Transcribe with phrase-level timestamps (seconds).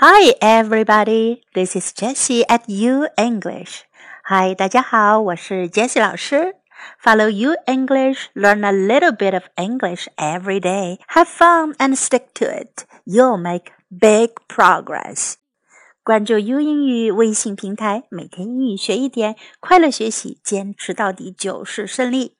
[0.00, 1.42] Hi, everybody.
[1.54, 3.82] This is Jessie at U English.
[4.28, 6.54] Hi, 大家好，我是 Jessie 老师。
[7.02, 10.98] Follow U English, learn a little bit of English every day.
[11.08, 12.84] Have fun and stick to it.
[13.04, 15.34] You'll make big progress.
[16.04, 22.36] 关注 U 英语微信平台，每天英语学一点，快乐学习，坚持到底就是胜利。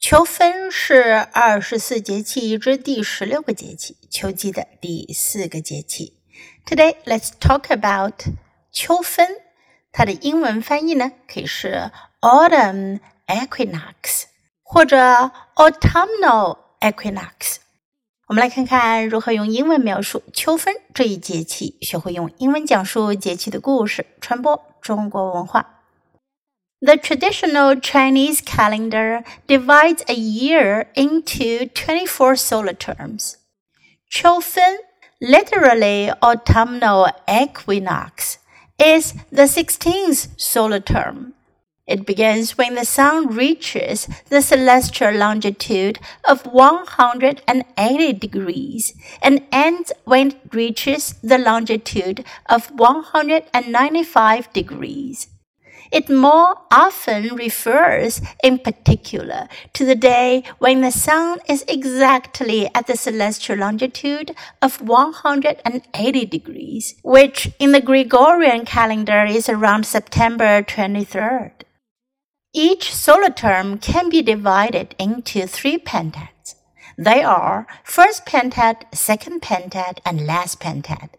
[0.00, 6.18] 秋分是二十四节气之第十六个节气，秋季的第四个节气。
[6.65, 8.25] Today, let's talk about
[8.71, 9.27] 秋分。
[9.91, 14.23] 它的英文翻译呢，可以是 autumn equinox
[14.61, 17.57] 或者 autumnal equinox。
[18.27, 25.81] 我们来看看如何用英文描述秋分这一节气，学会用英文讲述节气的故事，传播中国文化。
[26.79, 33.35] The traditional Chinese calendar divides a year into 24 solar terms.
[34.09, 34.77] 秋分
[35.22, 38.38] literally autumnal equinox,
[38.76, 41.34] is the 16th solar term.
[41.86, 50.32] It begins when the sun reaches the celestial longitude of 180 degrees and ends when
[50.32, 55.28] it reaches the longitude of 195 degrees.
[55.92, 62.86] It more often refers, in particular, to the day when the sun is exactly at
[62.86, 71.52] the celestial longitude of 180 degrees, which in the Gregorian calendar is around September 23rd.
[72.54, 76.54] Each solar term can be divided into three pentads.
[76.96, 81.10] They are first pentad, second pentad, and last pentad.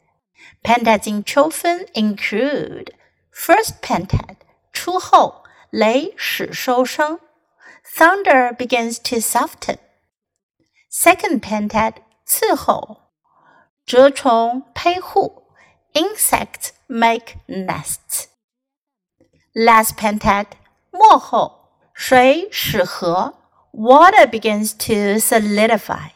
[0.65, 2.91] Pentads in Qiufen include
[3.31, 4.37] first pentad,
[4.73, 7.19] 初候，雷始收声。
[7.95, 9.77] Thunder begins to soften.
[10.91, 13.11] Second pentad 次候，
[13.85, 15.43] 蛰虫坯户
[15.93, 18.25] ，insects make nests.
[19.53, 20.47] Last pentad
[20.91, 23.35] 末候，水始涸
[23.71, 26.09] ，water begins to solidify.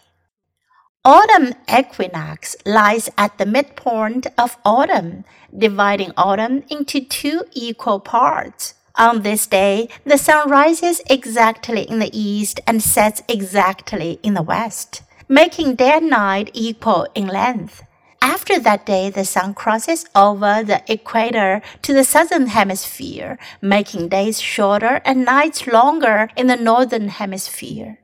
[1.09, 5.23] Autumn equinox lies at the midpoint of autumn,
[5.57, 8.73] dividing autumn into two equal parts.
[8.95, 14.41] On this day, the sun rises exactly in the east and sets exactly in the
[14.41, 17.83] west, making day and night equal in length.
[18.21, 24.41] After that day, the sun crosses over the equator to the southern hemisphere, making days
[24.41, 27.99] shorter and nights longer in the northern hemisphere.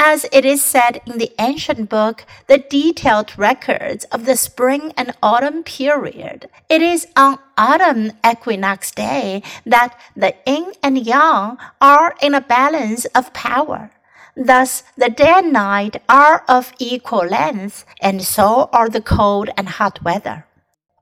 [0.00, 5.12] As it is said in the ancient book, the detailed records of the spring and
[5.20, 12.32] autumn period, it is on autumn equinox day that the yin and yang are in
[12.32, 13.90] a balance of power.
[14.36, 19.68] Thus, the day and night are of equal length, and so are the cold and
[19.68, 20.46] hot weather.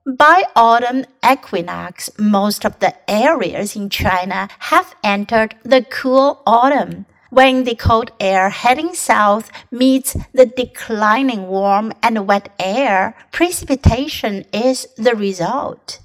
[0.07, 7.63] By autumn equinox, most of the areas in China have entered the cool autumn when
[7.63, 15.15] the cold air heading south meets the declining warm and wet air, precipitation is the
[15.15, 15.99] result.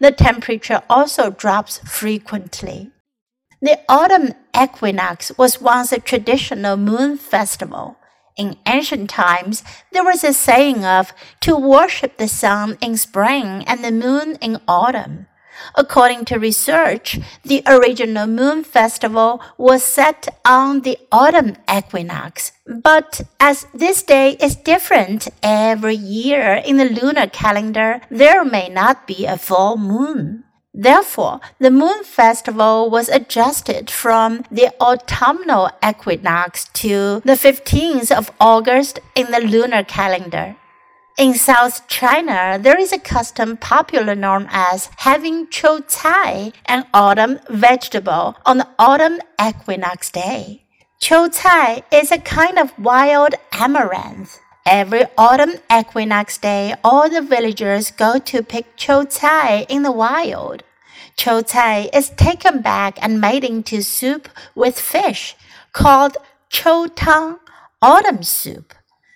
[0.00, 2.90] The temperature also drops frequently.
[3.62, 7.96] The autumn equinox was once a traditional moon festival.
[8.36, 9.62] In ancient times,
[9.92, 14.60] there was a saying of to worship the sun in spring and the moon in
[14.66, 15.28] autumn.
[15.74, 22.52] According to research, the original moon festival was set on the autumn equinox.
[22.66, 29.06] But as this day is different every year in the lunar calendar, there may not
[29.06, 30.44] be a full moon.
[30.76, 38.98] Therefore, the moon festival was adjusted from the autumnal equinox to the 15th of August
[39.14, 40.56] in the lunar calendar.
[41.16, 47.38] In South China, there is a custom popular known as having qiu cai, an autumn
[47.48, 50.64] vegetable, on the autumn equinox day.
[51.00, 54.40] Qiu cai is a kind of wild amaranth.
[54.66, 60.64] Every autumn equinox day, all the villagers go to pick qiu cai in the wild.
[61.16, 65.36] Qiu cai is taken back and made into soup with fish
[65.72, 66.16] called
[66.50, 67.38] qiu tang,
[67.80, 68.74] autumn soup.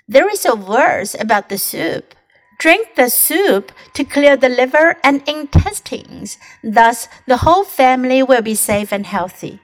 [0.08, 2.14] There is a verse about the soup.
[2.58, 6.38] Drink the soup to clear the liver and intestines.
[6.64, 9.60] Thus, the whole family will be safe and healthy.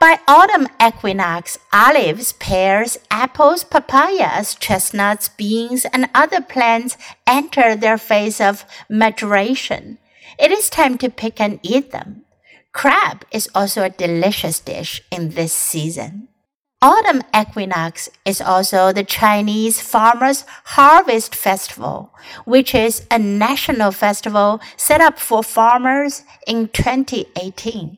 [0.00, 8.40] By autumn equinox, olives, pears, apples, papayas, chestnuts, beans, and other plants enter their phase
[8.40, 9.98] of maturation.
[10.36, 12.24] It is time to pick and eat them.
[12.72, 16.28] Crab is also a delicious dish in this season
[16.83, 20.45] autumn equinox is also the Chinese Farmers
[20.75, 22.11] Harvest Festival,
[22.45, 27.97] which is a national festival set up for farmers in 2018.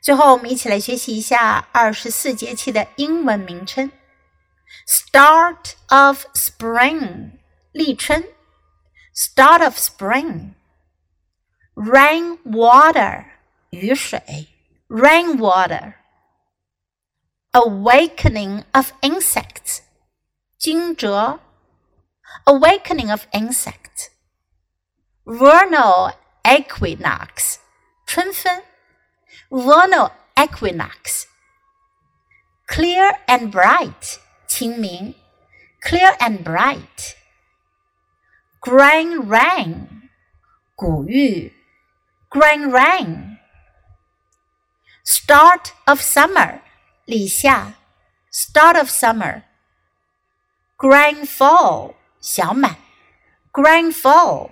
[0.00, 3.90] 最后，我们一起来学习一下二十四节气的英文名称。
[4.86, 7.32] Start of spring，
[7.72, 8.24] 立春。
[9.14, 13.24] Start of spring。Rain water，
[13.70, 14.48] 雨水。
[14.88, 15.94] Rain water。
[17.55, 19.79] Awakening of Insects.
[20.59, 21.39] 惊蛰
[22.45, 24.09] Awakening of Insects.
[25.25, 26.11] Vernal
[26.43, 27.59] Equinox.
[28.05, 28.61] 春分
[29.49, 31.27] Vernal Equinox.
[32.67, 34.19] Clear and bright.
[34.49, 35.15] 清明
[35.81, 37.15] Clear and bright.
[38.59, 40.09] Grain rain.
[40.75, 41.53] 谷雨
[42.29, 43.37] Grain rain.
[45.05, 46.59] Start of summer.
[47.05, 47.73] 立夏
[48.31, 49.43] ，Start of Summer。
[50.77, 52.77] Grain Full，小满
[53.51, 54.51] ，Grain Full。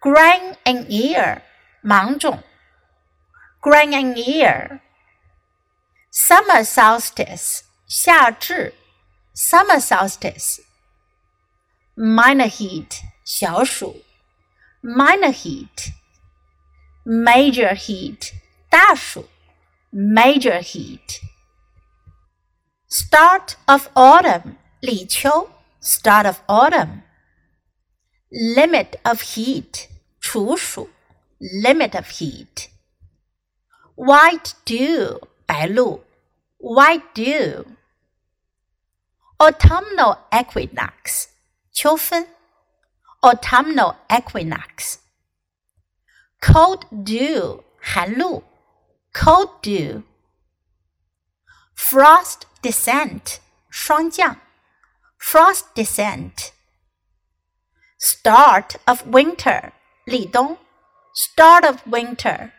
[0.00, 1.42] Grain in Ear，
[1.82, 2.42] 芒种
[3.60, 4.80] ，Grain in Ear。
[6.12, 8.74] Summer Solstice，夏至
[9.34, 10.60] ，Summer Solstice。
[11.96, 14.04] Minor Heat，小暑
[14.80, 15.92] ，Minor Heat。
[17.04, 18.34] Major Heat，
[18.70, 19.28] 大暑。
[19.97, 21.21] major heat.
[22.87, 25.49] Start of autumn, 立秋,
[25.81, 27.03] start of autumn.
[28.31, 29.87] Limit of heat,
[30.19, 30.89] 处暑,
[31.39, 32.69] limit of heat.
[33.95, 36.03] White dew, 白露,
[36.57, 37.65] white dew.
[39.37, 41.27] Autumnal equinox,
[41.71, 42.27] 秋分,
[43.21, 44.97] autumnal equinox.
[46.39, 48.43] Cold dew, 寒露
[49.18, 50.04] cold dew,
[51.74, 54.36] frost descent, 霜降,
[55.18, 56.52] frost descent,
[57.98, 59.72] start of winter,
[60.06, 60.56] 立冬,
[61.12, 62.52] start of winter,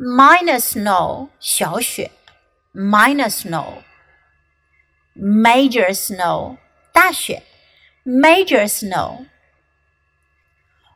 [0.00, 2.10] minor snow, 小雪,
[2.74, 3.84] Minor snow,
[5.16, 6.58] major snow,
[6.92, 7.42] 大雪,
[8.04, 9.26] major snow,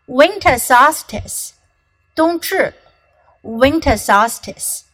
[0.09, 1.53] winter solstice,
[2.17, 2.75] 冬至。
[3.44, 4.86] winter solstice.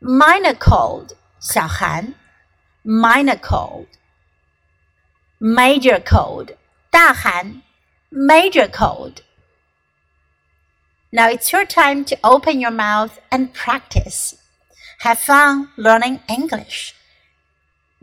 [0.00, 2.14] Minor cold, 小寒
[2.84, 3.86] minor cold.
[5.40, 6.56] Major cold,
[6.90, 7.62] 大寒
[8.10, 9.22] major cold.
[11.10, 14.36] Now it's your time to open your mouth and practice.
[15.00, 16.94] Have fun learning English.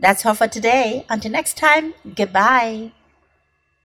[0.00, 1.04] That's all for today.
[1.08, 2.92] Until next time, goodbye.